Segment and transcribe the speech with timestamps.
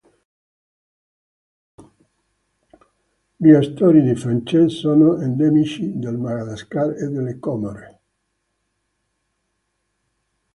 [3.37, 7.99] Gli astori di Frances sono endemici del Madagascar e delle Comore.